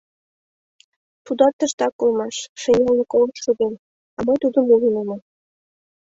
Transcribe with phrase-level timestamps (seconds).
[1.25, 3.73] Тудат тыштак улмаш, шеҥгелне колышт шоген,
[4.17, 5.19] а мый тудым ужын омыл.